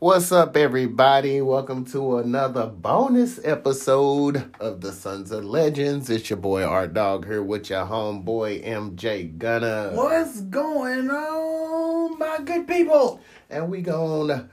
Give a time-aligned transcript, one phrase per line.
[0.00, 1.40] What's up, everybody?
[1.40, 6.08] Welcome to another bonus episode of the Sons of Legends.
[6.08, 9.90] It's your boy Art Dog here with your homeboy MJ Gunner.
[9.94, 13.20] What's going on, my good people?
[13.50, 14.48] And we gonna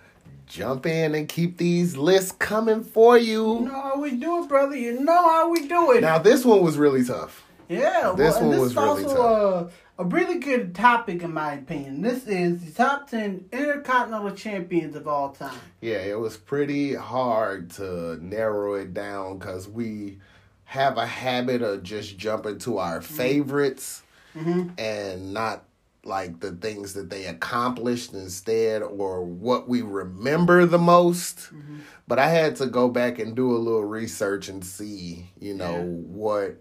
[0.48, 3.60] jump in and keep these lists coming for you.
[3.60, 4.76] You know how we do it, brother.
[4.76, 6.02] You know how we do it.
[6.02, 7.46] Now, this one was really tough.
[7.70, 9.16] yeah, this well, one this was really tough.
[9.16, 12.02] a, a really good topic, in my opinion.
[12.02, 15.58] This is the top 10 Intercontinental Champions of all time.
[15.82, 20.20] Yeah, it was pretty hard to narrow it down because we
[20.66, 23.16] have a habit of just jumping to our mm-hmm.
[23.16, 24.04] favorites
[24.36, 24.70] mm-hmm.
[24.78, 25.64] and not
[26.04, 31.38] like the things that they accomplished instead or what we remember the most.
[31.54, 31.80] Mm-hmm.
[32.08, 35.78] But I had to go back and do a little research and see, you know,
[35.78, 35.84] Yeah.
[35.84, 36.58] what.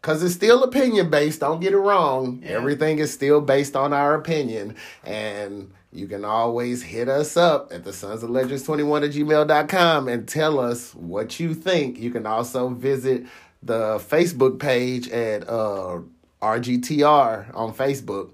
[0.00, 2.40] Because it's still opinion based, don't get it wrong.
[2.42, 2.50] Yeah.
[2.50, 4.76] Everything is still based on our opinion.
[5.04, 10.08] And you can always hit us up at the sons of legends 21 at gmail.com
[10.08, 11.98] and tell us what you think.
[11.98, 13.24] You can also visit
[13.62, 16.00] the Facebook page at uh,
[16.42, 18.30] RGTR on Facebook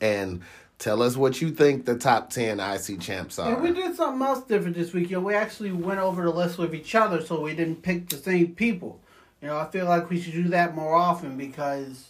[0.00, 0.42] and
[0.78, 3.54] tell us what you think the top 10 IC champs are.
[3.54, 5.10] And we did something else different this week.
[5.10, 8.08] You know, we actually went over the list with each other, so we didn't pick
[8.08, 9.00] the same people.
[9.46, 12.08] You know, I feel like we should do that more often because,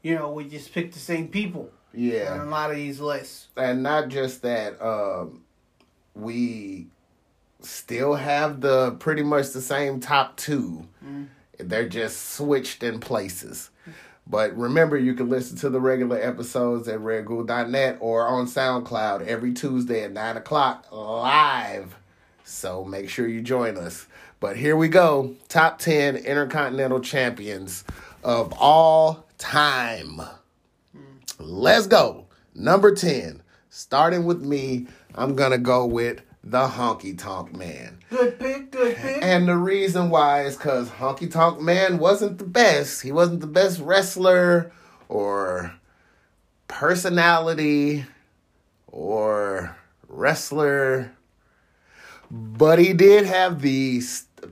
[0.00, 2.34] you know, we just pick the same people yeah.
[2.34, 3.48] on a lot of these lists.
[3.56, 5.42] and not just that um
[6.14, 6.86] we
[7.62, 10.86] still have the pretty much the same top 2
[11.58, 13.70] they're just switched in places.
[14.24, 19.52] But remember you can listen to the regular episodes at redghoul.net or on soundcloud every
[19.52, 21.96] tuesday at 9 o'clock live.
[22.44, 24.06] So make sure you join us
[24.42, 27.84] but here we go top 10 intercontinental champions
[28.22, 30.20] of all time
[31.42, 32.26] Let's go.
[32.54, 33.42] Number 10.
[33.68, 37.98] Starting with me, I'm going to go with the Honky Tonk Man.
[38.10, 39.22] Good pick, good pick.
[39.22, 43.02] And the reason why is because Honky Tonk Man wasn't the best.
[43.02, 44.72] He wasn't the best wrestler
[45.08, 45.74] or
[46.68, 48.04] personality
[48.86, 49.76] or
[50.08, 51.12] wrestler.
[52.30, 54.02] But he did have the,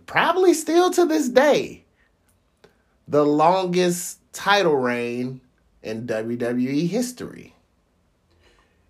[0.06, 1.84] probably still to this day,
[3.08, 5.40] the longest title reign
[5.82, 7.54] in WWE history.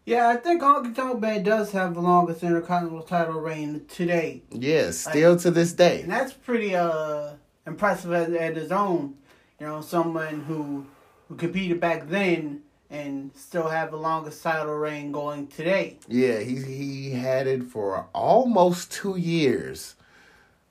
[0.04, 4.42] Yeah, I think Honky Tonk Man does have the longest Intercontinental title reign today.
[4.50, 6.02] Yes, still to this day.
[6.02, 7.34] And that's pretty uh
[7.66, 9.14] impressive at, at his own.
[9.60, 10.86] You know, someone who
[11.28, 15.98] who competed back then and still have the longest title reign going today.
[16.08, 19.94] Yeah, he he had it for almost two years.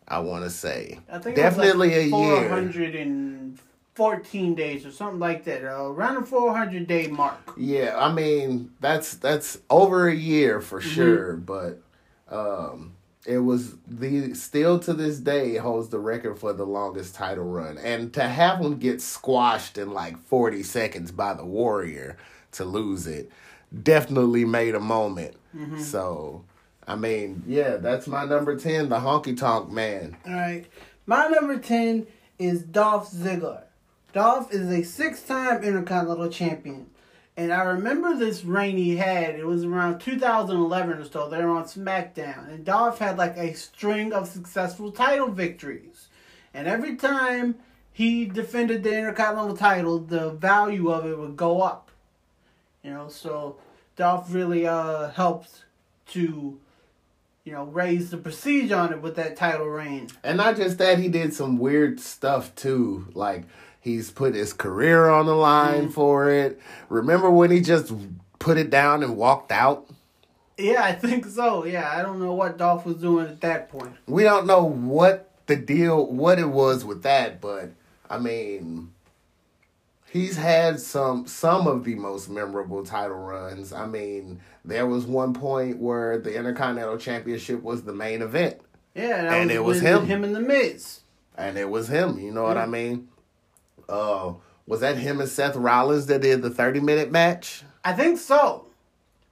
[0.09, 2.49] I want to say I think definitely like a year.
[2.49, 5.63] 414 days or something like that.
[5.63, 7.53] Uh, around the 400 day mark.
[7.57, 10.89] Yeah, I mean that's that's over a year for Mm-hmm.
[10.89, 11.81] sure, but
[12.29, 12.93] um
[13.25, 17.77] it was the still to this day holds the record for the longest title run.
[17.77, 22.17] And to have him get squashed in like 40 seconds by the Warrior
[22.53, 23.29] to lose it
[23.83, 25.35] definitely made a moment.
[25.55, 25.79] Mm-hmm.
[25.79, 26.43] So
[26.89, 30.17] I mean, yeah, that's my number 10, the honky tonk man.
[30.25, 30.65] All right.
[31.05, 32.07] My number 10
[32.39, 33.63] is Dolph Ziggler.
[34.11, 36.89] Dolph is a six time Intercontinental Champion.
[37.37, 39.35] And I remember this reign he had.
[39.35, 41.29] It was around 2011 or so.
[41.29, 42.49] They were on SmackDown.
[42.49, 46.07] And Dolph had like a string of successful title victories.
[46.55, 47.55] And every time
[47.93, 51.91] he defended the Intercontinental title, the value of it would go up.
[52.83, 53.57] You know, so
[53.95, 55.65] Dolph really uh, helped
[56.07, 56.59] to,
[57.43, 60.07] you know, raise the prestige on it with that title reign.
[60.23, 63.07] And not just that, he did some weird stuff too.
[63.13, 63.45] Like
[63.79, 65.93] he's put his career on the line mm.
[65.93, 66.59] for it.
[66.89, 67.91] Remember when he just
[68.39, 69.89] put it down and walked out?
[70.57, 71.65] Yeah, I think so.
[71.65, 73.95] Yeah, I don't know what Dolph was doing at that point.
[74.07, 77.71] We don't know what the deal, what it was with that, but
[78.09, 78.91] I mean,
[80.11, 83.71] he's had some some of the most memorable title runs.
[83.73, 88.57] I mean, there was one point where the Intercontinental Championship was the main event.
[88.95, 90.05] Yeah, that And it was him.
[90.05, 91.01] Him in the Miz.
[91.37, 92.19] and it was him.
[92.19, 93.07] You know what I mean?
[93.87, 94.33] Uh,
[94.67, 97.63] was that him and Seth Rollins that did the thirty minute match?
[97.83, 98.65] I think so.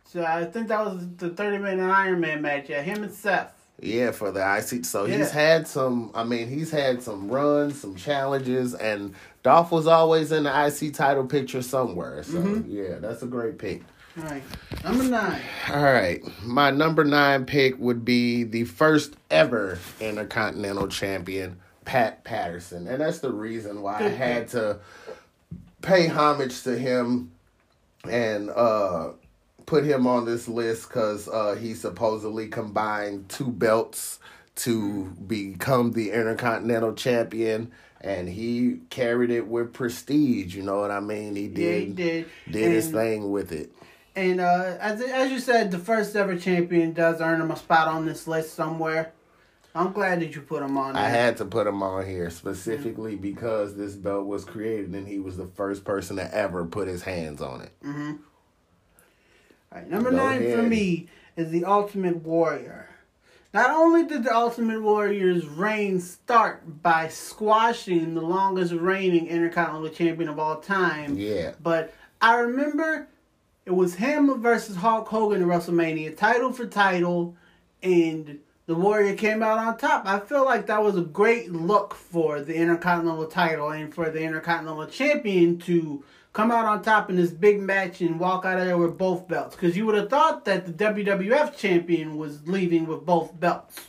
[0.05, 2.69] So I think that was the 30 minute Iron Man match.
[2.69, 3.53] Yeah, him and Seth.
[3.79, 4.85] Yeah, for the IC.
[4.85, 5.17] So Yeah.
[5.17, 6.11] he's had some.
[6.15, 9.13] I mean, he's had some runs, some challenges, and
[9.43, 12.23] Dolph was always in the IC title picture somewhere.
[12.23, 12.69] So Mm-hmm.
[12.71, 13.83] yeah, that's a great pick.
[14.17, 14.41] All right,
[14.83, 15.41] number nine.
[15.69, 22.87] All right, my number nine pick would be the first ever Intercontinental Champion, Pat Patterson,
[22.87, 24.79] and that's the reason why I had to
[25.83, 27.31] pay homage to him
[28.09, 29.09] and uh
[29.67, 34.17] put him on this list because uh, he supposedly combined two belts
[34.55, 37.71] to become the Intercontinental Champion,
[38.01, 40.55] and he carried it with prestige.
[40.55, 41.35] You know what I mean?
[41.35, 41.59] He did.
[41.59, 42.25] Yeah, he did.
[42.49, 43.71] Did his thing with it.
[44.15, 47.87] And uh, as as you said, the first ever champion does earn him a spot
[47.87, 49.13] on this list somewhere.
[49.75, 50.93] I'm glad that you put him on.
[50.93, 51.03] There.
[51.03, 55.19] I had to put him on here specifically because this belt was created and he
[55.19, 57.71] was the first person to ever put his hands on it.
[59.71, 62.89] All right, number Go nine for me is the Ultimate Warrior.
[63.53, 70.29] Not only did the Ultimate Warrior's reign start by squashing the longest reigning Intercontinental Champion
[70.29, 71.53] of all time, Yeah.
[71.61, 73.07] but I remember
[73.65, 77.35] it was him versus Hulk Hogan at WrestleMania, title for title,
[77.83, 80.05] and the Warrior came out on top.
[80.05, 84.21] I feel like that was a great look for the Intercontinental title and for the
[84.21, 86.03] Intercontinental Champion to
[86.37, 89.27] come out on top in this big match and walk out of there with both
[89.27, 89.55] belts.
[89.55, 93.87] Because you would have thought that the WWF Champion was leaving with both belts.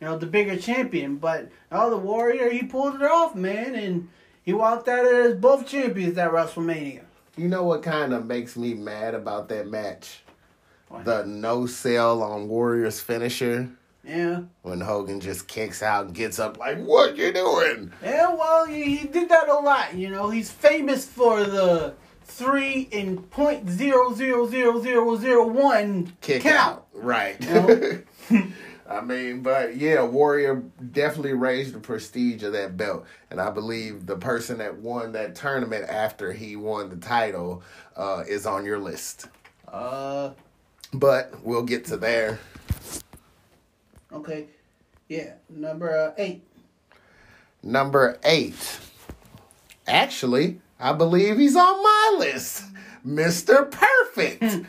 [0.00, 1.18] You know, the bigger champion.
[1.18, 4.08] But, oh, the Warrior, he pulled it off, man, and
[4.42, 7.02] he walked out of there as both champions at WrestleMania.
[7.36, 10.24] You know what kind of makes me mad about that match?
[10.88, 11.04] What?
[11.04, 13.70] The no sell on Warriors finisher
[14.02, 14.42] Yeah.
[14.62, 18.96] when Hogan just kicks out and gets up like, "What you doing?" Yeah, well, he,
[18.96, 19.94] he did that a lot.
[19.94, 21.94] You know, he's famous for the
[22.24, 26.56] three and point zero zero zero zero zero one Kick count.
[26.78, 27.36] out, right?
[27.42, 28.04] You
[28.88, 34.06] I mean, but yeah, Warrior definitely raised the prestige of that belt, and I believe
[34.06, 37.62] the person that won that tournament after he won the title
[37.96, 39.26] uh, is on your list.
[39.68, 40.30] Uh,
[40.92, 42.40] But we'll get to there.
[44.12, 44.46] Okay,
[45.08, 46.42] yeah, number uh, eight.
[47.62, 48.78] Number eight.
[49.86, 52.64] Actually, I believe he's on my list.
[53.06, 53.70] Mr.
[53.70, 54.66] Perfect.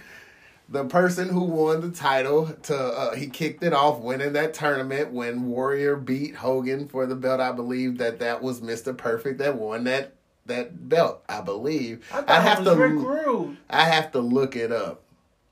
[0.72, 5.12] the person who won the title to uh, he kicked it off winning that tournament
[5.12, 7.40] when Warrior beat Hogan for the belt.
[7.40, 8.98] I believe that that was Mr.
[8.98, 10.14] Perfect that won that
[10.46, 11.24] that belt.
[11.28, 12.06] I believe.
[12.14, 13.58] I I have to Rick Rude.
[13.70, 15.01] I have to look it up.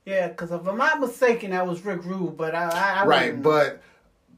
[0.10, 2.36] Yeah, because if I'm not mistaken, that was Rick Rude.
[2.36, 3.84] But I, I, I right, but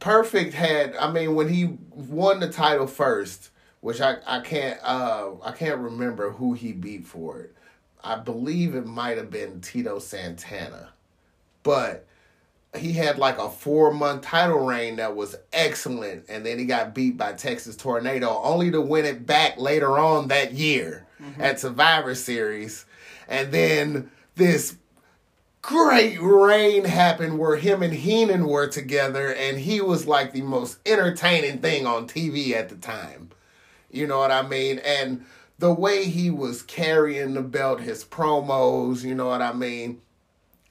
[0.02, 5.32] Perfect had I mean when he won the title first, which I I can't uh
[5.42, 7.56] I can't remember who he beat for it.
[8.04, 10.90] I believe it might have been Tito Santana.
[11.64, 12.06] But
[12.76, 16.94] he had like a 4 month title reign that was excellent and then he got
[16.94, 21.06] beat by Texas Tornado only to win it back later on that year
[21.40, 22.86] at Survivor Series.
[23.30, 24.76] And then this
[25.62, 30.80] great reign happened where him and Heenan were together, and he was like the most
[30.86, 33.30] entertaining thing on TV at the time.
[33.92, 34.80] You know what I mean?
[34.80, 35.26] And
[35.60, 40.02] the way he was carrying the belt, his promos, you know what I mean?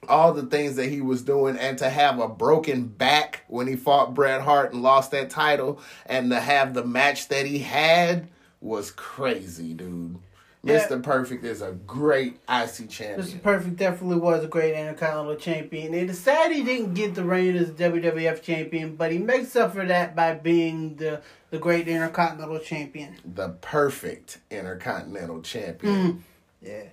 [0.09, 3.75] All the things that he was doing, and to have a broken back when he
[3.75, 8.27] fought Bret Hart and lost that title, and to have the match that he had
[8.59, 10.17] was crazy, dude.
[10.63, 10.87] Yeah.
[10.87, 11.01] Mr.
[11.01, 13.19] Perfect is a great IC champion.
[13.27, 13.41] Mr.
[13.41, 15.93] Perfect definitely was a great Intercontinental Champion.
[15.95, 19.85] It's sad he didn't get the reign as WWF Champion, but he makes up for
[19.87, 23.15] that by being the, the great Intercontinental Champion.
[23.25, 26.23] the perfect intercontinental champion.
[26.61, 26.83] Yeah.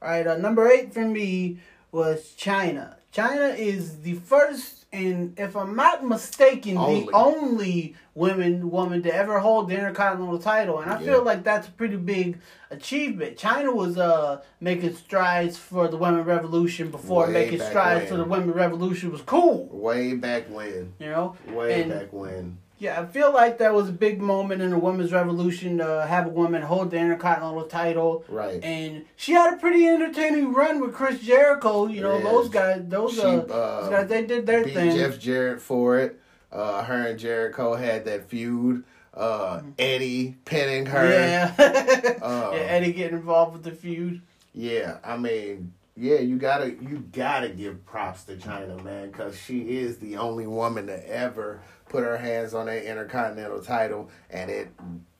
[0.00, 0.26] All right.
[0.26, 1.58] Uh, number eight for me
[1.90, 2.94] was Chyna.
[3.12, 7.04] Chyna is the first, and if I'm not mistaken, Only.
[7.04, 11.06] the only women woman to ever hold the Intercontinental title, and I Yeah.
[11.12, 12.38] feel like that's a pretty big
[12.70, 13.36] achievement.
[13.36, 18.10] Chyna was uh making strides for the women revolution before Way making strides when.
[18.10, 19.68] to the women revolution was cool.
[19.70, 20.92] Way back when.
[20.98, 21.36] You know.
[21.52, 22.58] Way And- back when.
[22.80, 26.26] Yeah, I feel like that was a big moment in the women's revolution to have
[26.26, 28.24] a woman hold the Intercontinental title.
[28.26, 28.58] Right.
[28.64, 31.86] And she had a pretty entertaining run with Chris Jericho.
[31.86, 32.24] You know, Yeah.
[32.24, 34.96] those guys, those, She, uh, uh, those guys, they did their Beat thing.
[34.96, 36.18] Jeff Jarrett for it.
[36.50, 38.82] Uh, her and Jericho had that feud.
[39.12, 41.06] Uh, Eddie pinning her.
[41.10, 41.54] Yeah.
[42.22, 44.20] Uh, yeah, Eddie getting involved with the feud.
[44.54, 49.78] Yeah, I mean, yeah, you gotta you gotta give props to Chyna, man, because she
[49.78, 54.68] is the only woman to ever put her hands on that intercontinental title, and it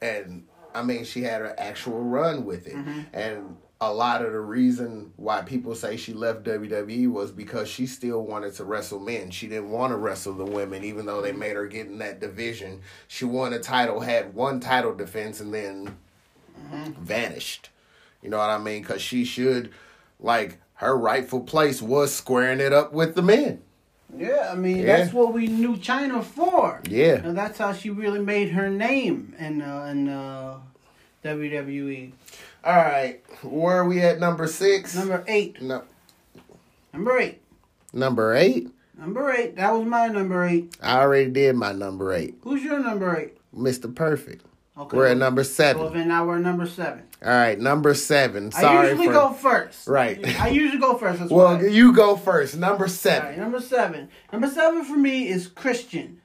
[0.01, 0.45] and
[0.75, 3.01] I mean, she had an actual run with it, mm-hmm.
[3.13, 7.87] and a lot of the reason why people say she left WWE was because she
[7.87, 9.31] still wanted to wrestle men.
[9.31, 11.41] She didn't want to wrestle the women, even though they mm-hmm.
[11.41, 12.81] made her get in that division.
[13.09, 15.97] She won a title, had one title defense, and then
[16.59, 16.93] mm-hmm.
[17.03, 17.71] vanished.
[18.23, 18.83] You know what I mean?
[18.83, 19.73] Because she should,
[20.19, 23.61] like, her rightful place was squaring it up with the men.
[24.17, 24.97] Yeah, I mean Yeah.
[24.97, 26.81] that's what we knew Chyna for.
[26.89, 27.21] Yeah.
[27.23, 30.57] and that's how she really made her name in uh, in uh,
[31.25, 32.13] WWE.
[32.65, 34.19] All right, where are we at?
[34.21, 34.95] Number six.
[34.97, 35.83] Number eight, no.
[36.93, 37.41] Number eight.
[37.93, 38.69] Number eight.
[38.99, 39.57] Number eight.
[39.57, 40.77] That was my number eight.
[40.83, 42.35] I already did my number eight.
[42.43, 43.37] Who's your number eight?
[43.57, 43.95] Mr.
[43.95, 44.45] Perfect.
[44.79, 44.97] Okay.
[44.97, 45.93] We're at number Well, seven.
[45.93, 47.03] then now we're at number seven.
[47.23, 48.51] All right, number seven.
[48.57, 49.13] I Sorry usually for.
[49.13, 49.87] go first.
[49.87, 50.41] Right.
[50.41, 51.21] I usually go first.
[51.31, 51.67] Well, why.
[51.67, 52.57] you go first.
[52.57, 53.39] Number All right, seven.
[53.39, 54.09] number seven.
[54.33, 56.23] Number seven for me is Christian.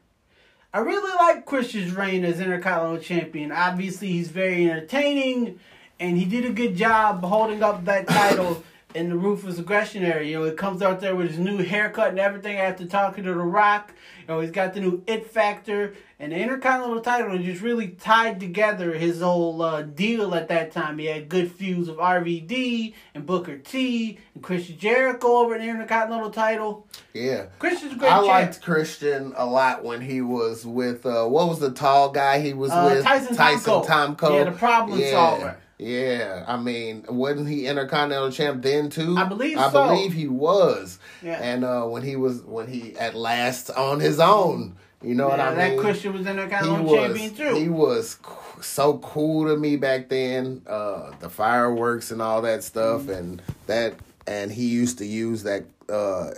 [0.73, 3.51] I really like Christian's reign as Intercontinental Champion.
[3.51, 5.59] Obviously, he's very entertaining,
[5.99, 8.63] and he did a good job holding up that title
[8.95, 10.29] in the Ruthless Aggression area.
[10.31, 13.31] You know, he comes out there with his new haircut and everything after talking to
[13.33, 13.93] The Rock.
[14.21, 18.39] You know, he's got the new It Factor, and the Intercontinental title just really tied
[18.39, 20.97] together his whole uh, deal at that time.
[20.97, 25.67] He had good feuds with RVD and Booker T and Christian Jericho over in the
[25.69, 26.87] Intercontinental title.
[27.13, 27.47] Yeah.
[27.59, 28.27] Christian's a great I champ.
[28.27, 32.53] liked Christian a lot when he was with uh what was the tall guy he
[32.53, 33.03] was Uh, with?
[33.03, 33.85] Tyson Tomko.
[33.85, 34.33] Tomko.
[34.35, 35.11] Yeah, the problem yeah.
[35.11, 35.57] solver.
[35.77, 39.17] Yeah, I mean, wasn't he Intercontinental Champ then too?
[39.17, 39.87] I believe I so.
[39.87, 40.99] believe he was.
[41.21, 41.39] Yeah.
[41.41, 45.39] And uh when he was when he at last on his own, you know what
[45.41, 45.77] I that mean?
[45.77, 47.55] That Christian was in there kind he of was champion too.
[47.55, 48.17] he was
[48.61, 50.61] so cool to me back then.
[50.65, 53.11] Uh, the fireworks and all that stuff, Mm-hmm.
[53.11, 53.95] and that
[54.27, 56.31] and he used to use that uh,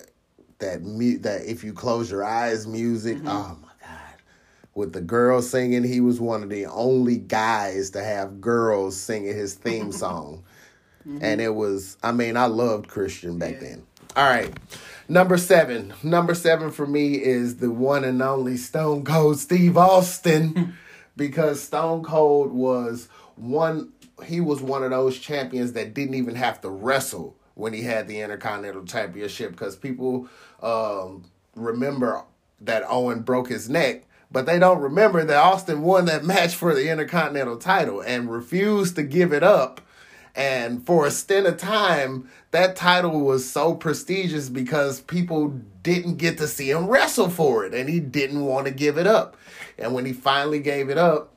[0.60, 3.18] that mu- that if you close your eyes music.
[3.18, 3.28] Mm-hmm.
[3.28, 3.58] Oh!
[4.78, 9.34] With the girls singing, he was one of the only guys to have girls singing
[9.36, 10.44] his theme song,
[11.20, 11.98] and it was.
[12.04, 13.64] I mean, I loved Christian back Mm-hmm.
[13.66, 13.70] Yeah.
[13.72, 13.84] then.
[14.16, 14.54] All right.
[15.10, 15.94] Number seven.
[16.04, 20.76] Number seven for me is the one and only Stone Cold Steve Austin.
[21.18, 23.92] because Stone Cold was one
[24.26, 28.08] he was one of those champions that didn't even have to wrestle when he had
[28.08, 30.28] the Intercontinental Championship because people
[30.62, 31.24] um,
[31.56, 32.24] remember
[32.62, 34.04] that Owen broke his neck.
[34.30, 38.96] But they don't remember that Austin won that match for the Intercontinental title and refused
[38.98, 39.82] to give it up.
[40.36, 46.38] And for a stint of time, that title was so prestigious because people didn't get
[46.38, 49.36] to see him wrestle for it, and he didn't want to give it up.
[49.80, 51.34] And when he finally gave it up,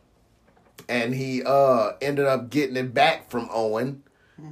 [0.89, 4.03] and he uh ended up getting it back from Owen,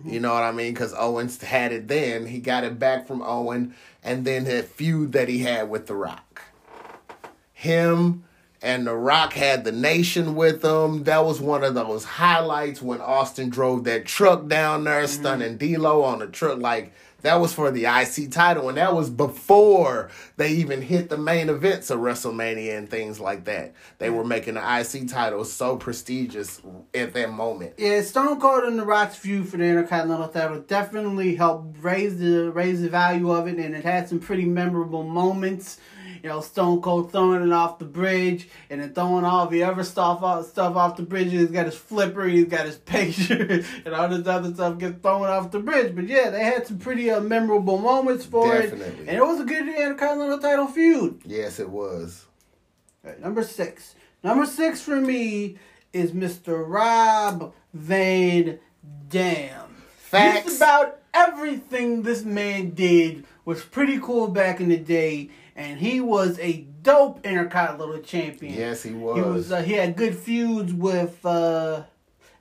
[0.05, 0.73] you know what I mean?
[0.73, 2.27] Because Owens had it then.
[2.27, 5.95] He got it back from Owen, and then that feud that he had with The
[5.95, 6.43] Rock.
[7.53, 8.25] Him
[8.61, 11.05] and The Rock had the nation with them.
[11.05, 15.21] That was one of those highlights when Austin drove that truck down there, mm-hmm.
[15.21, 16.59] stunning D'Lo on the truck.
[16.59, 21.19] Like that was for the IC title, and that was before they even hit the
[21.19, 23.75] main events of WrestleMania and things like that.
[23.99, 26.61] They were making the IC title so prestigious
[26.95, 27.75] at that moment.
[27.77, 32.53] Yeah, Stone Cold and The Rock's feud for the Intercontinental title definitely helped raise the
[32.53, 35.79] raise the value of it, and it had some pretty memorable moments.
[36.23, 39.85] You know, Stone Cold throwing it off the bridge, and then throwing all the other
[39.85, 41.31] stuff off stuff off the bridge.
[41.31, 45.27] He's got his flipper, he's got his picture, and all this other stuff gets thrown
[45.27, 45.95] off the bridge.
[45.95, 48.87] But yeah, they had some pretty uh, memorable moments for Definitely.
[48.87, 51.21] it, and it was a good Intercontinental title feud.
[51.25, 52.27] Yes, it was.
[53.05, 53.95] Alright, number six.
[54.23, 55.57] Number six for me
[55.93, 56.65] is Mr.
[56.67, 58.59] Rob Van
[59.09, 59.77] Dam.
[59.99, 60.45] Facts.
[60.45, 66.01] Just about everything this man did was pretty cool back in the day, and he
[66.01, 68.55] was a dope Intercontinental champion.
[68.55, 69.25] Yes, he He was.
[69.27, 69.53] was.
[69.53, 71.83] Uh, he had good feuds with uh,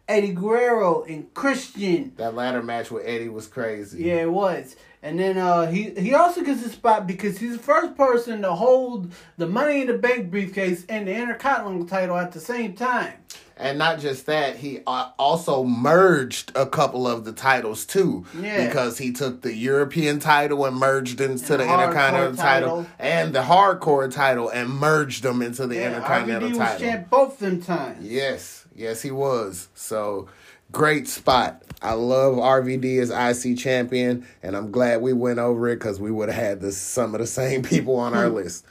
[0.08, 2.14] Eddie Guerrero and Christian.
[2.18, 4.04] that ladder match with Eddie was crazy.
[4.04, 4.76] Yeah, it was.
[5.04, 8.54] And then uh, he he also gets a spot because he's the first person to
[8.54, 13.14] hold the Money in the Bank briefcase and the Intercontinental title at the same time.
[13.60, 18.26] And not just that, he uh, also merged a couple of the titles too.
[18.40, 18.68] Yeah.
[18.68, 22.88] Because he took the European title and merged into And the, Intercontinental title, title.
[23.00, 26.80] and the Hardcore title and merged them into the Yeah, Intercontinental RVD was title.
[26.88, 28.06] champ both them times.
[28.06, 29.70] Yes, yes, he was.
[29.74, 30.28] So
[30.72, 31.64] great spot.
[31.82, 33.10] I love RVD as
[33.46, 36.78] IC champion, and I'm glad we went over it because we would have had this,
[36.78, 38.66] some of the same people on our list.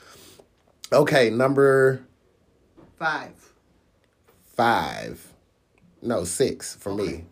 [0.93, 2.01] Okay, number
[2.97, 3.31] Five.
[4.57, 5.33] Five.
[6.01, 7.25] No, six for me.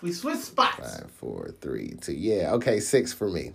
[0.00, 0.78] We switched spots.
[0.78, 2.14] Five, four, three, two.
[2.14, 3.52] Yeah, okay, six for me.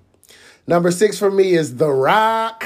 [0.67, 2.63] Number six for me is The Rock.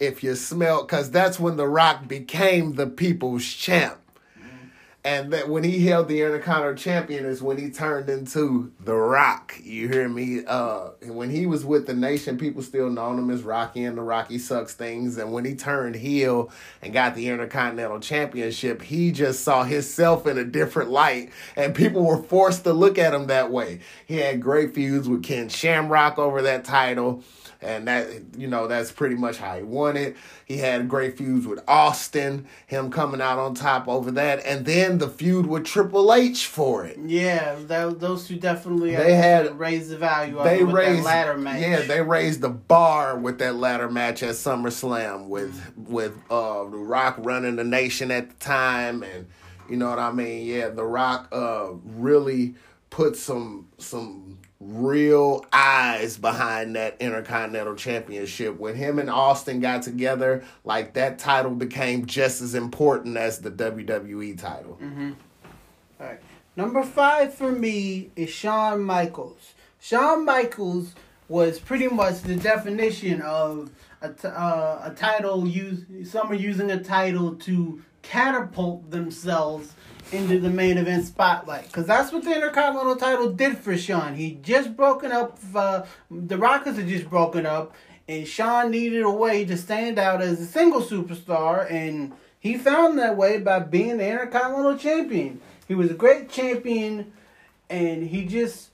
[0.00, 3.98] If you smell, because that's when The Rock became the people's champ.
[5.06, 9.54] And that when he held the Intercontinental Champion is when he turned into The Rock.
[9.62, 10.46] You hear me?
[10.46, 14.02] Uh, when he was with the Nation, people still known him as Rocky and the
[14.02, 15.18] Rocky Sucks things.
[15.18, 20.38] And when he turned heel and got the Intercontinental Championship, he just saw himself in
[20.38, 23.80] a different light, and people were forced to look at him that way.
[24.06, 27.22] He had great feuds with Ken Shamrock over that title.
[27.64, 28.06] And that
[28.36, 30.16] you know that's pretty much how he won it.
[30.44, 34.98] He had great feuds with Austin, him coming out on top over that, and then
[34.98, 36.98] the feud with Triple H for it.
[37.04, 41.36] Yeah, that, those two definitely They had- raised the value of They raised that ladder
[41.38, 41.60] match.
[41.60, 46.76] yeah, they raised the bar with that ladder match at SummerSlam with with uh The
[46.76, 49.26] Rock running the nation at the time, and
[49.68, 50.46] you know what I mean.
[50.46, 52.54] Yeah, The Rock uh really
[52.90, 58.58] put some some real eyes behind that Intercontinental Championship.
[58.58, 63.50] When him and Austin got together, like that title became just as important as the
[63.50, 64.78] WWE title.
[66.00, 66.20] All right.
[66.56, 69.54] Number five for me is Shawn Michaels.
[69.80, 70.94] Shawn Michaels
[71.28, 76.82] was pretty much the definition of a, t- uh, a title use someone using a
[76.82, 79.72] title to catapult themselves
[80.12, 84.14] into the main event spotlight because that's what the Intercontinental title did for Shawn.
[84.14, 85.38] He just broken up.
[85.54, 87.74] Uh, the Rockers had just broken up,
[88.08, 92.98] and Shawn needed a way to stand out as a single superstar, and he found
[92.98, 95.40] that way by being the Intercontinental Champion.
[95.66, 97.12] He was a great champion,
[97.70, 98.70] and he just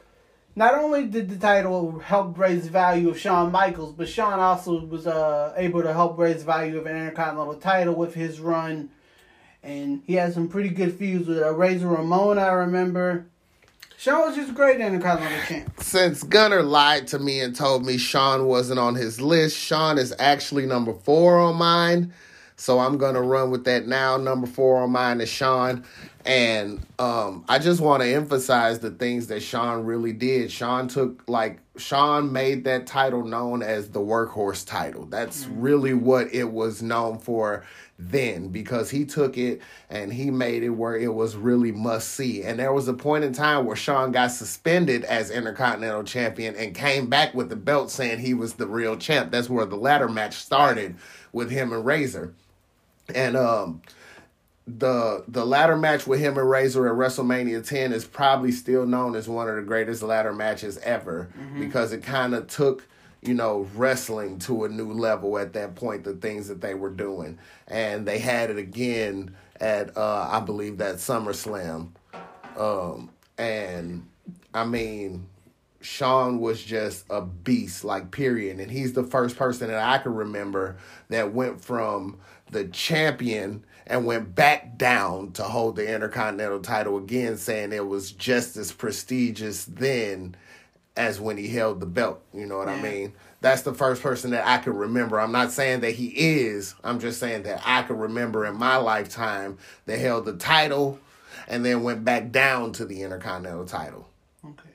[0.57, 4.85] not only did the title help raise the value of Shawn Michaels, but Shawn also
[4.85, 8.91] was uh, able to help raise the value of an Intercontinental title with his run.
[9.63, 13.27] And he had some pretty good feuds with uh, Razor Ramon, I remember.
[13.99, 15.75] Shawn was just great Intercontinental champ.
[15.79, 20.15] since Gunner lied to me and told me Shawn wasn't on his list, Shawn is
[20.19, 22.15] actually number four on mine.
[22.57, 24.17] So I'm gonna run with that now.
[24.17, 25.85] Number four on mine is Shawn.
[26.25, 30.51] And um, I just want to emphasize the things that Shawn really did.
[30.51, 35.07] Shawn took like Shawn made that title known as the workhorse title.
[35.07, 37.65] That's really what it was known for
[38.01, 42.43] then because he took it and he made it where it was really must see.
[42.43, 46.75] And there was a point in time where Shawn got suspended as Intercontinental Champion and
[46.75, 49.31] came back with the belt saying he was the real champ.
[49.31, 50.97] That's where the ladder match started
[51.33, 52.35] with him and Razor.
[53.15, 53.83] And um
[54.67, 59.17] the the ladder match with him and Razor at WrestleMania 10 is probably still known
[59.17, 61.29] as one of the greatest ladder matches ever
[61.59, 62.87] because it kind of took
[63.23, 66.91] you know wrestling to a new level at that point the things that they were
[66.91, 71.89] doing and they had it again at uh I believe that SummerSlam
[72.57, 74.07] um and
[74.55, 75.27] I mean
[75.83, 78.61] Shawn was just a beast, like period.
[78.61, 80.77] And he's the first person that I can remember
[81.09, 82.19] that went from
[82.51, 88.13] the champion and went back down to hold the Intercontinental title again, saying it was
[88.13, 90.37] just as prestigious then
[90.97, 92.23] as when he held the belt.
[92.35, 93.15] You know what I mean?
[93.41, 95.19] That's the first person that I can remember.
[95.19, 98.77] I'm not saying that he is, I'm just saying that I can remember in my
[98.77, 100.99] lifetime that held the title
[101.49, 104.09] and then went back down to the Intercontinental title.
[104.45, 104.71] Okay.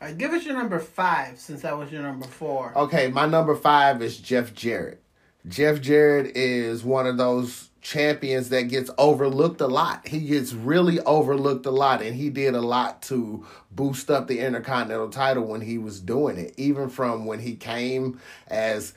[0.00, 2.72] All right, give us your number five since that was your number four.
[2.76, 5.02] Okay, my number five is Jeff Jarrett.
[5.46, 10.08] Jeff Jarrett is one of those champions that gets overlooked a lot.
[10.08, 14.40] He gets really overlooked a lot, and he did a lot to boost up the
[14.40, 16.54] Intercontinental title when he was doing it.
[16.56, 18.18] Even from when he came
[18.48, 18.94] as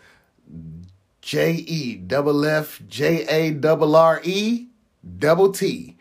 [1.21, 4.67] J E double F J A double R E
[5.19, 5.96] double T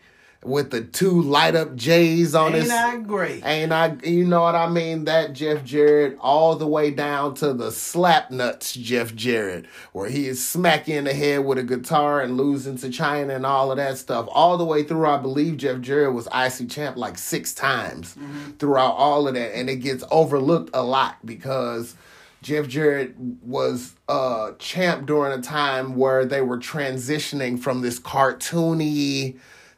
[0.47, 2.55] with the two light up J's on it.
[2.55, 3.43] Ain't his I great?
[3.43, 5.05] and I, you know what I mean?
[5.05, 10.27] That Jeff Jarrett, all the way down to the slap nuts Jeff Jarrett, where he
[10.27, 13.97] is smacking the head with a guitar and losing to Chyna and all of that
[13.97, 14.27] stuff.
[14.31, 18.15] All the way through, I believe Jeff Jarrett was IC champ like six times
[18.59, 21.95] throughout all of that, and it gets overlooked a lot because.
[22.43, 29.37] Jeff Jarrett was uh champ during a time where they were transitioning from this cartoony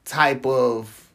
[0.09, 1.09] type of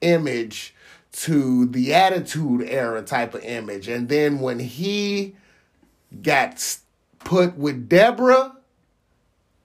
[0.00, 0.74] image
[1.10, 3.88] to the attitude era type of image.
[3.88, 5.34] And then when he
[6.22, 6.78] got
[7.20, 8.54] put with Deborah,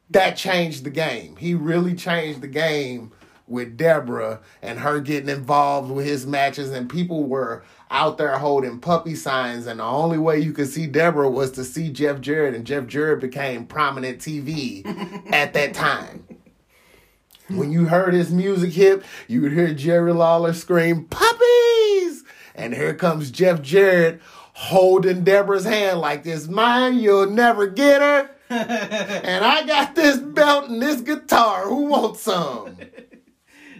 [0.10, 1.36] that changed the game.
[1.36, 3.12] He really changed the game
[3.48, 8.80] with Deborah and her getting involved with his matches and people were out there holding
[8.80, 12.56] puppy signs and the only way you could see Deborah was to see Jeff Jarrett
[12.56, 14.84] and Jeff Jarrett became prominent TV
[15.34, 16.26] at that time.
[17.49, 22.23] When you heard his music hit, you would hear Jerry Lawler scream, Puppies!
[22.56, 24.21] And here comes Jeff Jarrett
[24.53, 28.29] holding Deborah's hand like this, mine, you'll never get her.
[28.49, 31.65] and I got this belt and this guitar.
[31.65, 32.77] Who wants some?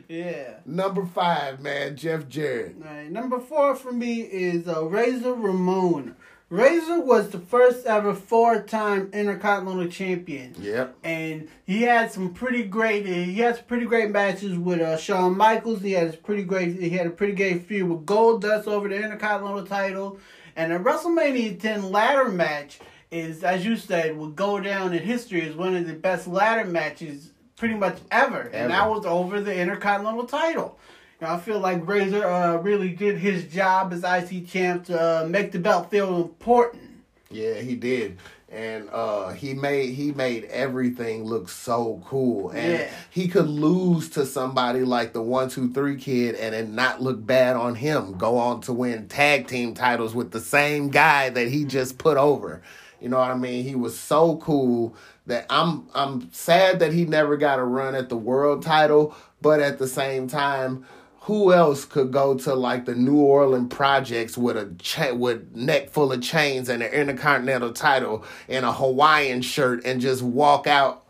[0.10, 0.58] Yeah.
[0.65, 2.76] Number five, man, Jeff Jarrett.
[2.86, 6.15] All right, number four for me is uh, Razor Ramon.
[6.54, 10.54] Razor was the first ever four-time Intercontinental Champion.
[10.60, 10.96] Yep.
[11.04, 13.08] and he had some pretty great.
[13.08, 15.82] He had some pretty great matches with uh, Shawn Michaels.
[15.82, 16.80] He had a pretty great.
[16.80, 20.20] He had a pretty great feud with Goldust over the Intercontinental title,
[20.56, 22.78] and the WrestleMania 10 ladder match
[23.10, 26.66] is, as you said, will go down in history as one of the best ladder
[26.70, 28.50] matches pretty much ever, Ever.
[28.50, 30.78] and that was over the Intercontinental title.
[31.24, 35.52] I feel like Razor uh, really did his job as IC champ to uh, make
[35.52, 36.84] the belt feel important.
[37.30, 38.18] Yeah, he did.
[38.50, 42.52] And uh he made he made everything look so cool.
[42.52, 42.92] And Yeah.
[43.10, 47.26] he could lose to somebody like the one two three kid and it not look
[47.26, 48.14] bad on him.
[48.16, 52.16] Go on to win tag team titles with the same guy that he just put
[52.18, 52.62] over.
[53.02, 53.64] You know what I mean?
[53.64, 58.10] He was so cool that I'm I'm sad that he never got a run at
[58.10, 60.86] the world title, but at the same time,
[61.24, 65.90] who else could go to like the New Orleans projects with a cha- with neck
[65.90, 71.06] full of chains and an intercontinental title and a Hawaiian shirt and just walk out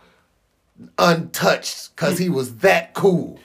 [0.99, 3.39] untouched because he was that cool.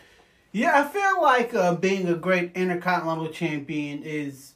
[0.52, 4.52] Yeah, I feel like uh, being a great Intercontinental champion is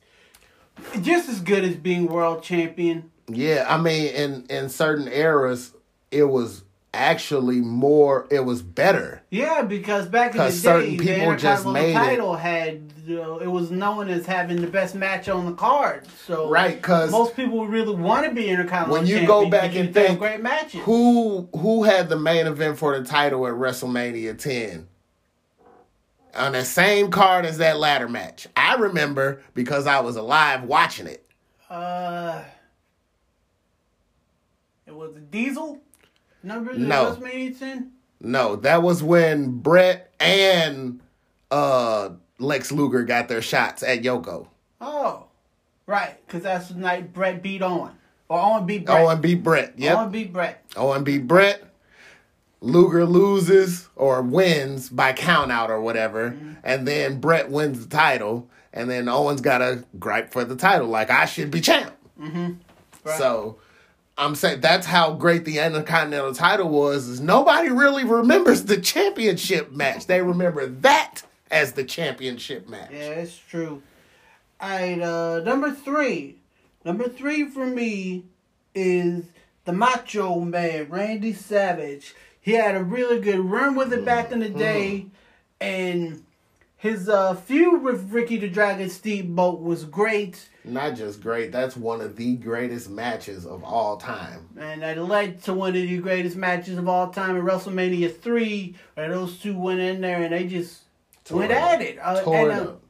[1.01, 3.11] just as good as being world champion.
[3.29, 5.73] Yeah, I mean, in in certain eras,
[6.11, 6.63] it was
[6.95, 8.27] actually more.
[8.31, 9.23] It was better.
[9.31, 12.35] Yeah, because back in the 'Cause certain day, the people just Intercontinental made it- title
[12.37, 16.07] had you know, it was known as having the best match on the card.
[16.27, 18.93] So right because most people really want to be Intercontinental.
[18.97, 20.81] when you go back and think great matches.
[20.85, 24.87] who who had the main event for the title at WrestleMania 10
[26.37, 28.47] on the same card as that ladder match.
[28.57, 31.27] I remember because I was alive watching it.
[31.69, 32.43] Uh,
[34.87, 35.81] it was Diesel.
[36.43, 37.15] Number No.
[37.15, 37.93] WrestleMania 10?
[38.21, 41.01] No, that was when Bret and
[41.51, 44.49] uh Lex Luger got their shots at Yoko.
[44.81, 45.27] Oh,
[45.87, 47.93] right, because that's the night Bret beat Owen,
[48.29, 49.01] or Owen beat Bret.
[49.01, 49.75] Owen beat Bret.
[49.77, 49.97] Yep.
[49.97, 50.65] Owen beat Bret.
[50.77, 51.63] Owen beat Bret.
[52.61, 58.49] Luger loses or wins by count out or whatever, and then Bret wins the title,
[58.73, 61.93] and then Owens got a gripe for the title, like I should be champ.
[62.21, 62.53] Mm-hmm.
[63.05, 63.19] Right.
[63.19, 63.59] So
[64.23, 67.09] I'm saying that's how great the Intercontinental title was.
[67.09, 70.07] Is nobody really remembers the championship match?
[70.07, 72.91] They remember that as the championship match.
[72.93, 73.83] Yeah, it's true.
[74.63, 76.37] Alright, uh, number three.
[76.85, 78.25] Number three for me
[78.75, 79.25] is
[79.65, 82.15] the Macho Man, Randy Savage.
[82.41, 85.07] He had a really good run with it back in the day,
[85.61, 86.25] and
[86.83, 92.01] his uh, feud with Ricky the Dragon Steamboat was great, Not just great, that's one
[92.01, 94.49] of the greatest matches of all time.
[94.59, 98.75] and that led to one of the greatest matches of all time in WrestleMania 3,
[98.95, 100.83] where those two went in there and they just
[101.31, 101.99] went Tore at it.
[102.03, 102.83] Uh, Tore and, up.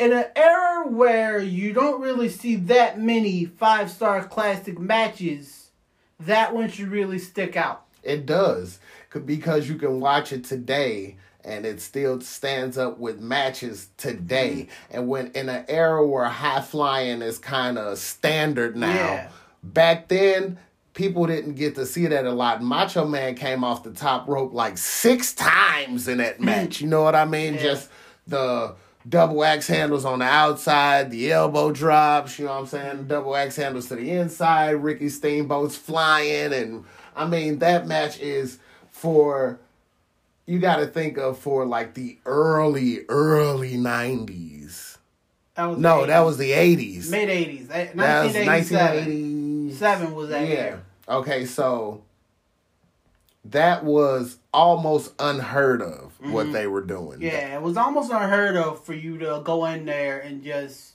[0.00, 5.70] in an era where you don't really see that many five star classic matches,
[6.18, 7.84] that one should really stick out.
[8.02, 8.80] It does
[9.24, 14.68] because you can watch it today and it still stands up with matches today.
[14.68, 14.96] Mm-hmm.
[14.96, 19.28] And when in an era where high flying is kind of standard now, Yeah.
[19.62, 20.58] back then
[20.94, 22.62] people didn't get to see that a lot.
[22.62, 26.80] Macho Man came off the top rope like six times in that match.
[26.80, 27.54] You know what I mean?
[27.54, 27.62] Yeah.
[27.62, 27.90] Just
[28.26, 28.74] the
[29.06, 32.96] double axe handles on the outside, the elbow drops, you know what I'm saying?
[32.98, 33.08] Mm-hmm.
[33.08, 36.84] Double axe handles to the inside, Ricky Steamboat's flying and
[37.16, 38.58] I mean that match is
[38.90, 39.58] for
[40.46, 44.98] you got to think of for like the early early 90s.
[45.54, 47.10] That was No, that was the 80s.
[47.10, 47.68] mid eighties.
[47.68, 48.04] That was
[48.34, 48.96] 1987.
[48.96, 49.74] 1980.
[49.74, 50.48] Seven was that Yeah.
[50.48, 50.82] year.
[51.08, 52.02] Okay, so
[53.44, 57.18] that was almost unheard of what they were doing.
[57.18, 57.22] Mm-hmm.
[57.22, 60.92] Yeah, it was almost unheard of for you to go in there and just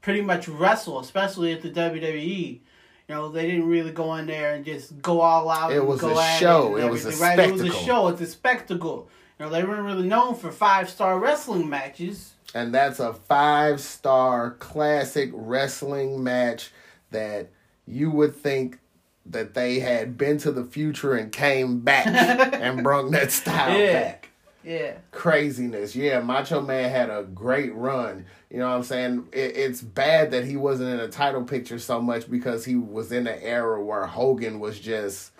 [0.00, 2.60] pretty much wrestle, especially at the WWE.
[3.08, 5.72] You know, they didn't really go in there and just go all out.
[5.72, 6.76] It was a show.
[6.76, 7.38] and It was a right?
[7.38, 8.08] It was a show.
[8.08, 9.08] It's a spectacle.
[9.38, 12.34] You know, they weren't really known for five star wrestling matches.
[12.54, 16.70] And that's a five star classic wrestling match
[17.10, 17.48] that
[17.86, 18.78] you would think
[19.24, 22.06] that they had been to the future and came back
[22.54, 23.92] and brought that style Yeah.
[24.02, 24.27] back.
[24.64, 24.94] Yeah.
[25.12, 25.94] craziness.
[25.94, 28.26] Yeah, Macho Man had a great run.
[28.50, 29.28] You know what I'm saying?
[29.32, 33.12] It, it's bad that he wasn't in a title picture so much because he was
[33.12, 35.32] in an era where Hogan was just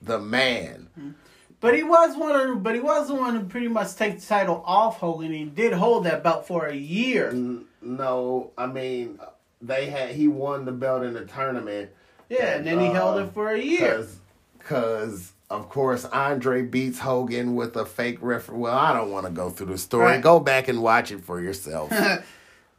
[0.00, 0.88] the man.
[0.98, 1.10] Mm-hmm.
[1.60, 4.26] But he was one of, but he was the one to pretty much take the
[4.26, 5.32] title off Hogan.
[5.32, 7.32] He did hold that belt for a year.
[7.82, 9.18] No, I mean
[9.60, 11.90] they had he won the belt in the tournament.
[12.28, 14.06] Yeah, and then he held it um, for a year.
[14.64, 18.58] Cause, of course Andre beats Hogan with a fake referee.
[18.58, 20.06] Well, I don't want to go through the story.
[20.06, 20.22] Right.
[20.22, 21.92] Go back and watch it for yourself.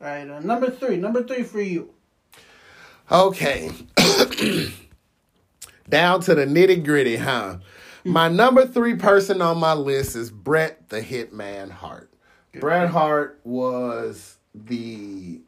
[0.01, 0.97] Right, uh, number three.
[0.97, 1.91] Number three for you.
[3.11, 3.69] Okay.
[5.89, 7.57] Down to the nitty gritty, huh?
[8.03, 12.11] My number three person on my list is Bret the Hitman Hart.
[12.59, 15.41] Bret Hart was the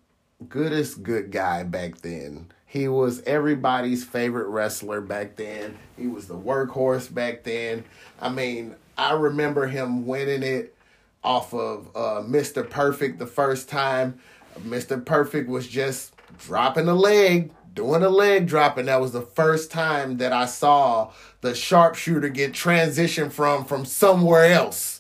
[0.48, 2.52] goodest good guy back then.
[2.74, 5.78] He was everybody's favorite wrestler back then.
[5.96, 7.84] He was the workhorse back then.
[8.20, 10.76] I mean, I remember him winning it
[11.24, 12.68] off of uh, Mr.
[12.68, 14.18] Perfect the first time.
[14.62, 15.06] Mr.
[15.06, 19.70] Perfect was just dropping a leg, doing a leg drop, and that was the first
[19.70, 24.93] time that I saw the sharpshooter get transitioned from from somewhere else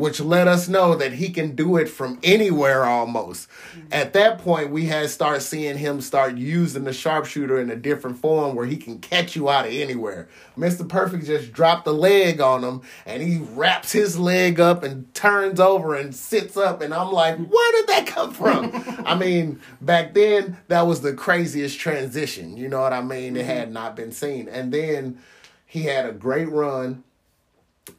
[0.00, 3.48] which let us know that he can do it from anywhere almost.
[3.48, 3.88] Mm-hmm.
[3.92, 8.18] At that point, we had start seeing him start using the sharpshooter in a different
[8.18, 10.28] form where he can catch you out of anywhere.
[10.56, 10.88] Mr.
[10.88, 15.60] Perfect just dropped the leg on him and he wraps his leg up and turns
[15.60, 18.70] over and sits up and I'm like, where did that come from?
[19.06, 23.36] I mean, back then that was the craziest transition, you know what I mean?
[23.36, 24.48] It had not been seen.
[24.48, 25.18] And then
[25.66, 27.04] he had a great run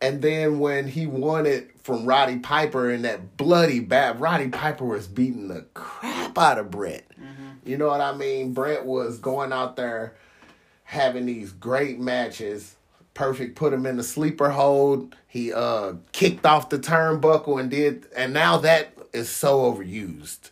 [0.01, 4.85] and then when he won it from Roddy Piper in that bloody bad, Roddy Piper
[4.85, 7.05] was beating the crap out of Bret.
[7.19, 7.69] Mm-hmm.
[7.69, 8.53] You know what I mean?
[8.53, 10.15] Bret was going out there
[10.83, 12.75] having these great matches.
[13.13, 15.15] Perfect put him in the sleeper hold.
[15.27, 20.51] He uh kicked off the turnbuckle and did and now that is so overused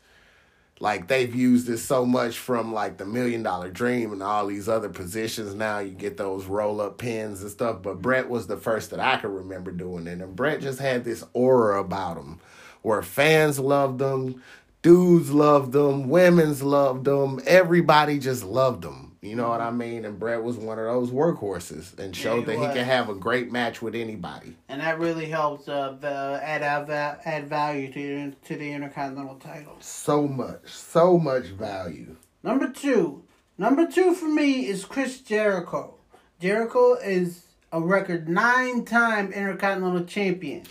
[0.79, 4.69] like they've used this so much from like the million dollar dream and all these
[4.69, 5.53] other positions.
[5.53, 7.81] Now you get those roll up pins and stuff.
[7.83, 10.21] But bret was the first that i could remember doing it.
[10.21, 12.39] And bret just had this aura about him
[12.81, 14.41] where fans loved him
[14.81, 20.05] dudes loved him women's loved him everybody just loved him you know what I mean?
[20.05, 22.67] And Bret was one of those workhorses and showed yeah, that was.
[22.67, 24.55] he can have a great match with anybody.
[24.69, 29.75] And that really helps uh, add add value to to the Intercontinental title.
[29.81, 32.15] So much, so much value.
[32.43, 33.23] Number two,
[33.57, 35.95] number two for me is Chris Jericho.
[36.39, 40.63] Jericho is a record nine time Intercontinental champion.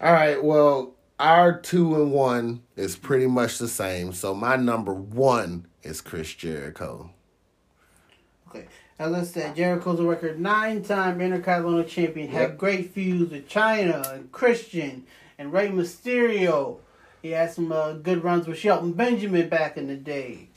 [0.00, 4.14] All right, well, our two and one is pretty much the same.
[4.14, 7.10] So my number one is Chris Jericho.
[8.50, 8.66] Okay.
[8.98, 12.30] As I said, Jericho's a record nine time Intercontinental Champion.
[12.30, 12.40] Yep.
[12.40, 15.04] Had great feuds with Chyna and Christian
[15.38, 16.78] and Rey Mysterio.
[17.22, 20.48] He had some uh, good runs with Shelton Benjamin back in the day.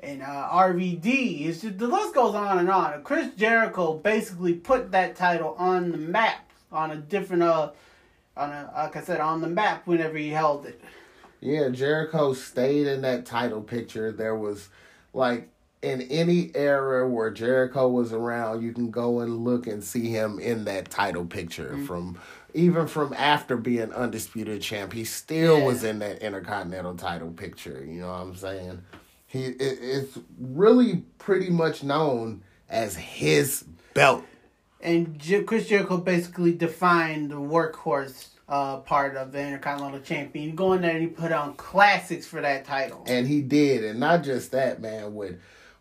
[0.00, 1.46] And uh, RVD.
[1.46, 3.02] It's just, the list goes on and on.
[3.02, 7.70] Chris Jericho basically put that title on the map, on a different, uh,
[8.36, 10.80] on a, like I said, on the map whenever he held it.
[11.40, 14.12] Yeah, Jericho stayed in that title picture.
[14.12, 14.68] There was
[15.14, 15.48] like
[15.82, 20.38] in any era where Jericho was around, you can go and look and see him
[20.38, 21.86] in that title picture mm-hmm.
[21.86, 22.18] from
[22.52, 25.66] even from after being undisputed champ, he still yeah.
[25.66, 27.84] was in that intercontinental title picture.
[27.84, 28.82] You know what I'm saying?
[29.26, 33.64] He it, it's really pretty much known as his
[33.94, 34.24] belt.
[34.82, 40.46] And Chris Jericho basically defined the workhorse uh, part of the Intercontinental Champion.
[40.46, 43.04] You go in there and he put on classics for that title.
[43.06, 45.14] And he did, and not just that, man.
[45.14, 45.38] With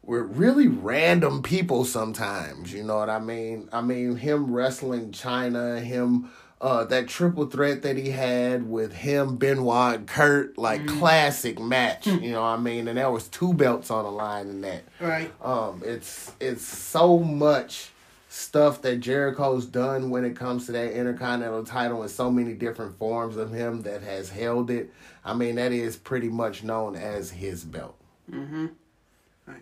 [0.10, 2.74] with really random people sometimes.
[2.74, 3.70] You know what I mean?
[3.72, 9.38] I mean him wrestling Chyna, him uh that triple threat that he had with him,
[9.38, 11.00] Benoit, and Kurt, like mm.
[11.00, 12.06] classic match.
[12.06, 12.24] Hmm.
[12.24, 12.88] you know what I mean?
[12.88, 14.82] And there was two belts on the line in that.
[15.00, 15.32] Right.
[15.44, 17.92] Um, it's it's so much
[18.30, 22.98] stuff that Jericho's done when it comes to that Intercontinental title in so many different
[22.98, 24.92] forms of him that has held it.
[25.24, 27.96] I mean, that is pretty much known as his belt.
[28.32, 28.68] Mm-hmm.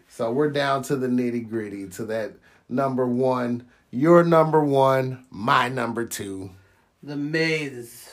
[0.10, 2.34] So we're down to the nitty gritty, to that
[2.69, 3.67] number one.
[3.91, 6.52] Your number one, my number two.
[7.04, 8.10] The Miz.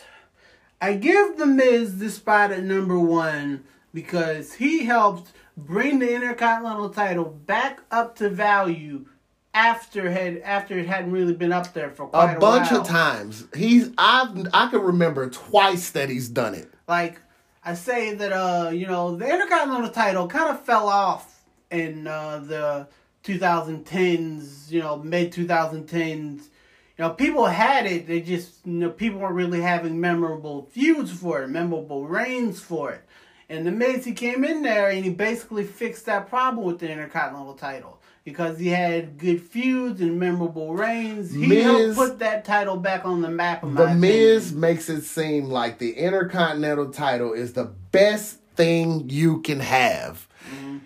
[0.80, 6.90] I give The Miz the spot at number one because he helped bring the Intercontinental
[6.90, 9.06] title back up to value
[9.54, 12.80] after had after it hadn't really been up there for quite a, a bunch while.
[12.80, 13.44] of times.
[13.54, 16.70] He's I've I can remember twice that he's done it.
[16.88, 17.20] Like
[17.64, 21.33] I say that uh you know the Intercontinental title kind of fell off
[21.74, 22.88] in uh, the
[23.24, 26.48] 2010s, you know, mid 2010s.
[26.96, 28.06] You know, people had it.
[28.06, 32.92] They just, you know, people weren't really having memorable feuds for it, memorable reigns for
[32.92, 33.02] it.
[33.48, 36.90] And the Miz, he came in there and he basically fixed that problem with the
[36.90, 41.34] Intercontinental title because he had good feuds and memorable reigns.
[41.34, 43.60] He Miz, helped put that title back on the map.
[43.62, 49.60] the Miz makes it seem like the Intercontinental title is the best thing you can
[49.60, 50.28] have.
[50.48, 50.78] Mm-hmm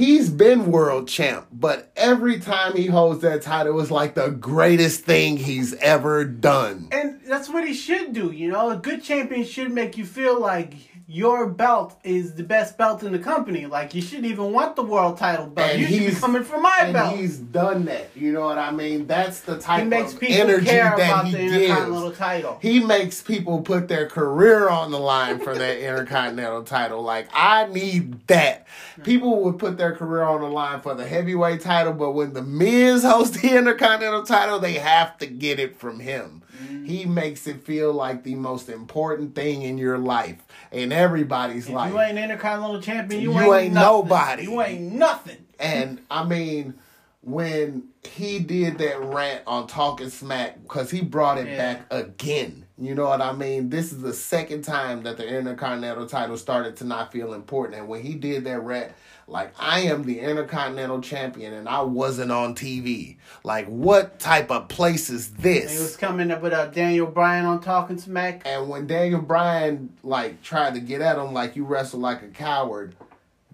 [0.00, 5.04] he's been world champ, but every time he holds that title, it's like the greatest
[5.04, 6.88] thing he's ever done.
[6.90, 8.70] And that's what he should do, you know?
[8.70, 10.72] A good champion should make you feel like
[11.12, 13.66] your belt is the best belt in the company.
[13.66, 15.72] Like you shouldn't even want the world title belt.
[15.72, 17.16] And you should be he's- coming for my and belt.
[17.16, 18.10] he's done that.
[18.14, 19.08] You know what I mean?
[19.08, 21.54] That's the type He makes of people energy care that about he the gives.
[21.56, 22.58] Intercontinental title.
[22.62, 27.02] He makes people put their career on the line for that Intercontinental title.
[27.02, 28.68] Like I need that.
[29.02, 32.42] People would put their career on the line for the heavyweight title, but when the
[32.42, 36.42] Miz hosts the Intercontinental title, they have to get it from him.
[36.60, 36.84] Mm-hmm.
[36.84, 40.36] He makes it feel like the most important thing in your life,
[40.70, 41.92] in everybody's If life.
[41.92, 44.42] you ain't Intercontinental champion, you, You ain't, ain't nobody.
[44.44, 45.46] You ain't nothing.
[45.58, 46.74] And I mean,
[47.22, 51.56] when he did that rant on Talking Smack, because he brought it Yeah.
[51.56, 52.64] back again.
[52.78, 53.68] You know what I mean?
[53.68, 57.78] This is the second time that the Intercontinental title started to not feel important.
[57.78, 58.92] And when he did that rant,
[59.26, 63.18] like, I am the Intercontinental champion and I wasn't on TV.
[63.44, 65.72] Like, what type of place is this?
[65.72, 68.42] He was coming up with uh, Daniel Bryan on Talking Smack.
[68.46, 72.28] And when Daniel Bryan like tried to get at him like you wrestle like a
[72.28, 72.96] coward,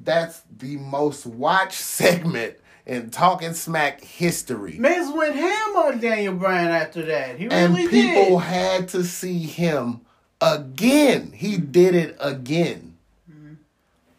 [0.05, 2.55] that's the most watched segment
[2.87, 4.77] in talking smack history.
[4.79, 7.39] Miz went ham on Daniel Bryan after that.
[7.39, 8.47] He And really people did.
[8.47, 10.03] had to see him
[10.41, 11.33] again.
[11.33, 12.93] He did it again.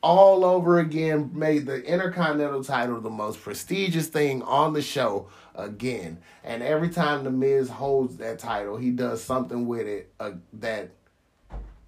[0.04, 6.20] All over again, made the Intercontinental title the most prestigious thing on the show again.
[6.44, 10.92] And every time The Miz holds that title, he does something with it uh, that,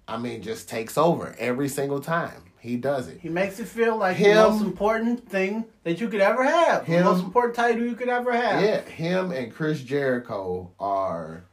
[0.08, 2.42] I mean, just takes over every single time.
[2.60, 3.18] He does it.
[3.20, 6.84] He makes it feel like Him- the most important thing that you could ever have.
[6.84, 8.62] Him- the most important title you could ever have.
[8.62, 11.44] Yeah, him and Chris Jericho are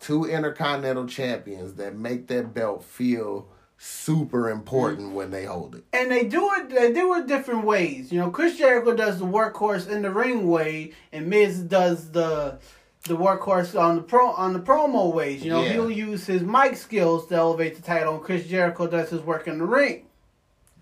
[0.00, 3.46] two intercontinental champions that make that belt feel
[3.78, 5.84] super important when they hold it.
[5.92, 8.10] And they do it they do it different ways.
[8.10, 12.58] You know, Chris Jericho does the workhorse in the ring way and Miz does the
[13.06, 15.44] the workhorse on the pro on the promo ways.
[15.44, 15.72] You know, Yeah.
[15.74, 19.46] he'll use his mic skills to elevate the title and Chris Jericho does his work
[19.46, 20.02] in the ring.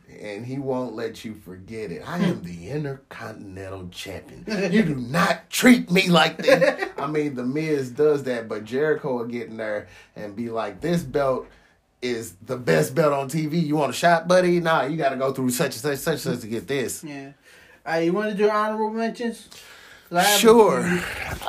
[0.08, 2.02] And he won't let you forget it.
[2.06, 4.44] I am the intercontinental champion.
[4.72, 6.92] You do not treat me like that.
[6.98, 10.80] I mean, the Miz does that, but Jericho will get in there and be like,
[10.80, 11.46] "This belt
[12.02, 13.58] is the best belt on TV.
[13.64, 14.60] You want a shot, buddy?
[14.60, 17.02] Nah, you got to go through such and such, such and such to get this."
[17.02, 17.32] Yeah.
[17.90, 19.48] Uh, you want to do honorable mentions?
[20.10, 21.00] 'Cause I have a Sure.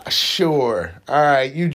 [0.09, 0.91] Sure.
[1.07, 1.71] All right, you.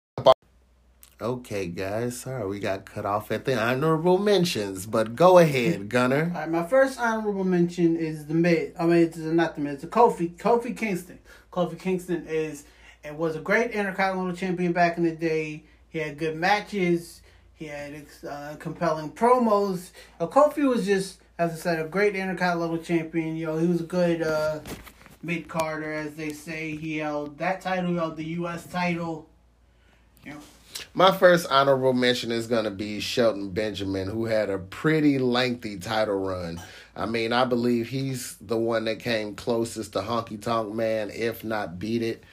[1.23, 2.19] Okay, guys.
[2.19, 6.33] Sorry, we got cut off at the honorable mentions, but go ahead, Gunner.
[6.35, 8.73] All right, my first honorable mention is the Miz.
[8.79, 9.85] I mean, it's not the Miz.
[9.85, 10.35] It's Kofi.
[10.37, 11.19] Kofi Kingston.
[11.53, 12.65] Kofi Kingston is
[13.05, 15.65] and was a great Intercontinental champion back in the day.
[15.91, 17.21] He had good matches.
[17.53, 19.91] He had uh, compelling promos.
[20.19, 23.37] Uh, Kofi was just, as I said, a great Intercontinental champion.
[23.37, 24.61] You know, he was a good uh,
[25.23, 26.77] mid carder, as they say.
[26.77, 27.91] He held that title.
[27.91, 28.67] He held the U.S.
[28.67, 29.30] title.
[30.95, 35.79] My first honorable mention is going to be Shelton Benjamin, who had a pretty lengthy
[35.79, 36.61] title run.
[36.97, 41.45] I mean, I believe he's the one that came closest to Honky Tonk Man, if
[41.45, 42.25] not beat it.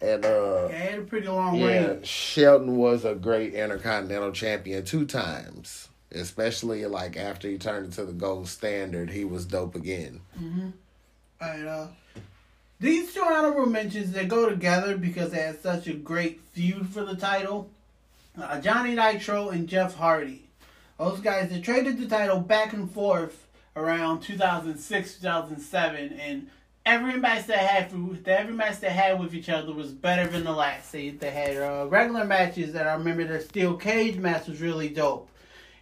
[0.00, 2.02] And uh, yeah, had a pretty long Yeah, reign.
[2.02, 5.88] Shelton was a great intercontinental champion two times.
[6.12, 10.20] Especially like after he turned into the gold standard, he was dope again.
[11.40, 11.88] And uh,
[12.78, 17.04] these two honorable mentions they go together because they had such a great feud for
[17.04, 17.70] the title.
[18.38, 20.42] Uh, Johnny Nitro and Jeff Hardy,
[20.98, 26.50] those guys they traded the title back and forth around 2006, 2007, and
[26.84, 27.90] every match they had
[28.26, 30.92] every match they had with each other was better than the last.
[30.92, 34.88] They they had uh, regular matches that I remember their steel cage match was really
[34.88, 35.28] dope.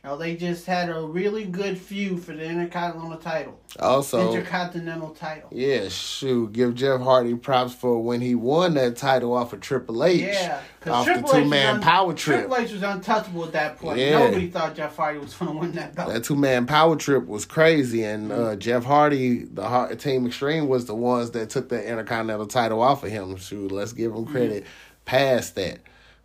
[0.04, 3.58] Know, they just had a really good feud for the Intercontinental title.
[3.80, 5.48] Also, Intercontinental title.
[5.50, 10.04] yeah, shoot, give Jeff Hardy props for when he won that title off of Triple
[10.04, 10.20] H.
[10.20, 12.40] Yeah, off Triple the H two man was un- power trip.
[12.40, 13.98] Triple H was untouchable at that point.
[13.98, 14.18] Yeah.
[14.18, 16.12] Nobody thought Jeff Hardy was going to win that belt.
[16.12, 18.44] That two man power trip was crazy, and Mm-hmm.
[18.44, 22.82] uh, Jeff Hardy, the Har- Team Extreme, was the ones that took the Intercontinental title
[22.82, 23.36] off of him.
[23.36, 24.66] Shoot, let's give him credit.
[25.06, 25.78] Past that,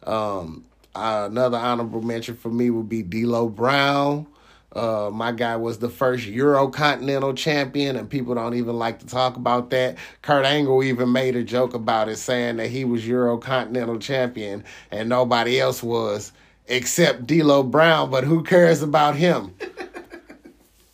[0.06, 4.28] um, uh, another honorable mention for me would be D'Lo Brown.
[4.72, 9.36] Uh, my guy was the first Eurocontinental champion, and people don't even like to talk
[9.36, 9.98] about that.
[10.22, 15.10] Kurt Angle even made a joke about it, saying that he was Eurocontinental champion and
[15.10, 16.32] nobody else was
[16.68, 18.12] except D'Lo Brown.
[18.12, 19.56] But who cares about him?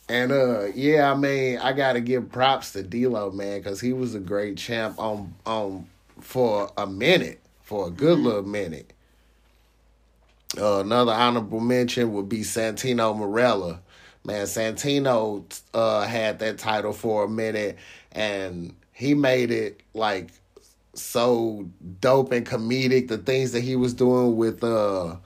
[0.08, 4.14] And uh, yeah, I mean, I gotta give props to D'Lo, man, because he was
[4.14, 5.88] a great champ on on
[6.22, 8.94] for a minute, for a good little minute.
[10.60, 13.80] Uh, another honorable mention would be Santino Marella.
[14.24, 17.78] Man, Santino uh, had that title for a minute,
[18.12, 20.32] and he made it like
[20.94, 21.68] so
[22.00, 23.08] dope and comedic.
[23.08, 25.18] The things that he was doing with uh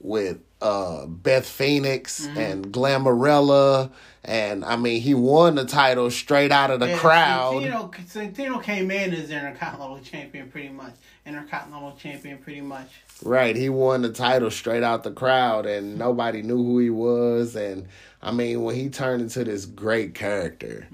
[0.00, 3.90] with uh Beth Phoenix and Glamarella
[4.24, 7.62] and I mean he won the title straight out of the Yeah, crowd.
[7.62, 10.94] Santino, Santino came in as Intercontinental Champion pretty much.
[11.24, 12.88] Intercontinental Champion pretty much.
[13.24, 17.54] Right, he won the title straight out the crowd and nobody knew who he was
[17.56, 17.86] and
[18.20, 20.88] I mean when he turned into this great character.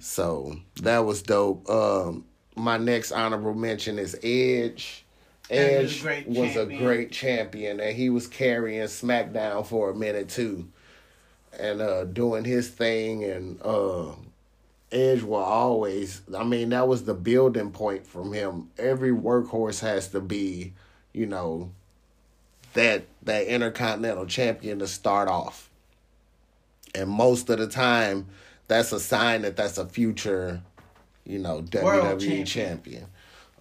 [0.00, 1.68] So that was dope.
[1.70, 2.24] Um
[2.56, 5.04] my next honorable mention is Edge.
[5.50, 6.82] Edge was Edge a great was a champion.
[6.82, 10.66] great champion and he was carrying SmackDown for a minute too.
[11.58, 14.12] And uh doing his thing and uh
[14.90, 18.70] Edge will always I mean that was the building point from him.
[18.78, 20.72] Every workhorse has to be,
[21.16, 21.70] you know,
[22.74, 25.70] that that intercontinental champion to start off.
[26.94, 28.26] And most of the time
[28.68, 30.60] that's a sign that that's a future,
[31.24, 32.46] you know, WWE champion.
[32.46, 33.06] champion.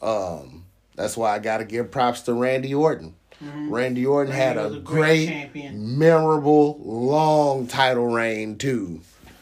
[0.01, 3.15] Um that's why I got to give props to Randy Orton.
[3.41, 4.59] Randy Orton had Mm-hmm.
[4.59, 5.97] Randy a was a great great, champion.
[5.99, 9.01] memorable, long title reign too.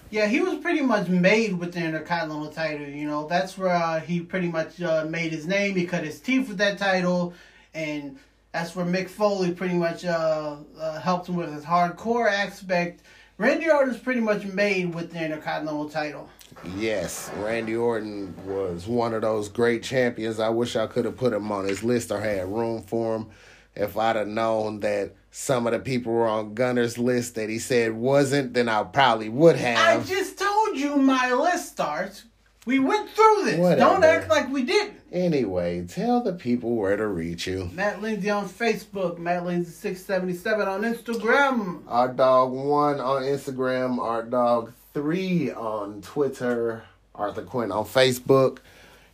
[0.10, 2.86] Yeah, he was pretty much made with the Intercontinental title.
[2.88, 5.76] You know, that's where uh, he pretty much uh, made his name.
[5.76, 7.34] He cut his teeth with that title,
[7.74, 8.18] and
[8.52, 13.02] that's where Mick Foley pretty much uh, uh, helped him with his hardcore aspect.
[13.38, 16.30] Randy Orton's pretty much made with the Intercontinental title.
[16.76, 20.40] Yes, Randy Orton was one of those great champions.
[20.40, 23.30] I wish I could have put him on his list or had room for him.
[23.76, 27.58] If I'd have known that some of the people were on Gunner's list that he
[27.58, 30.02] said wasn't, then I probably would have.
[30.02, 32.26] I just told you my list starts.
[32.66, 33.60] We went through this.
[33.60, 33.80] Whatever.
[33.80, 35.00] Don't act like we didn't.
[35.12, 37.70] Anyway, tell the people where to reach you.
[37.74, 41.84] Matt Lindsay on Facebook, Matt Lindsay six seventy seven on Instagram.
[41.88, 46.84] Art Dog One on Instagram, Art Dog Three on Twitter,
[47.14, 48.60] Arthur Quinn on Facebook.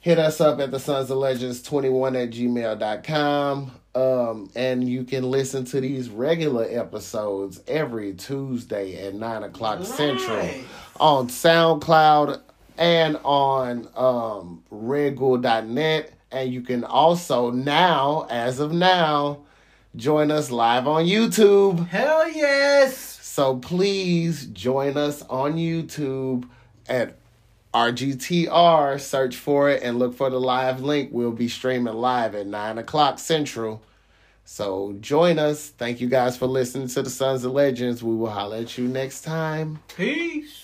[0.01, 3.71] Hit us up at the Sons of Legends 21 at gmail.com.
[3.95, 10.49] Um, and you can listen to these regular episodes every Tuesday at 9 o'clock Central
[11.01, 12.39] on SoundCloud
[12.79, 16.13] and on um, redghoul.net.
[16.31, 19.41] And you can also now, as of now,
[19.95, 21.87] join us live on YouTube.
[21.87, 22.97] Hell yes.
[23.21, 26.47] So please join us on YouTube
[26.87, 27.17] at
[27.73, 28.99] RGTR.
[28.99, 31.09] Search for it and look for the live link.
[31.11, 33.81] We'll be streaming live at 9 o'clock Central.
[34.45, 35.69] So join us.
[35.69, 38.01] Thank you guys for listening to the Sons of Legends.
[38.03, 39.79] We will holler at you next time.
[39.95, 40.58] Peace.